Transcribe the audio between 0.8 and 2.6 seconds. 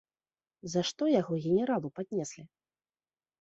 што яго генералу паднеслі?